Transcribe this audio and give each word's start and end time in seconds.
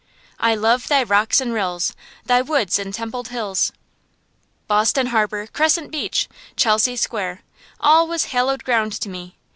"I 0.39 0.55
love 0.55 0.87
thy 0.87 1.03
rocks 1.03 1.39
and 1.39 1.53
rills. 1.53 1.93
Thy 2.25 2.41
woods 2.41 2.79
and 2.79 2.91
templed 2.91 3.27
hills." 3.27 3.71
Boston 4.65 5.05
Harbor, 5.05 5.45
Crescent 5.45 5.91
Beach, 5.91 6.27
Chelsea 6.55 6.95
Square 6.95 7.43
all 7.79 8.07
was 8.07 8.25
hallowed 8.33 8.63
ground 8.63 8.93
to 8.93 9.09
me. 9.09 9.35